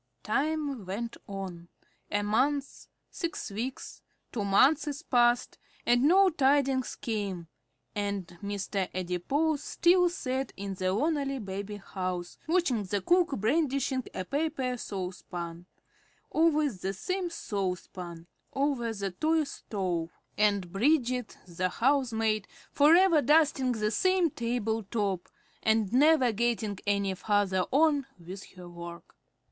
[0.23, 1.67] Time went on.
[2.09, 7.45] A month, six weeks, two months passed, and no tidings came,
[7.93, 8.89] and Mr.
[8.95, 15.67] Adipose still sat in the lonely baby house, watching the cook brandishing a paper saucepan
[16.31, 23.91] always the same saucepan over the toy stove, and Bridget, the "housemaid," forever dusting the
[23.91, 25.29] same table top,
[25.61, 29.15] and never getting any farther on with her work.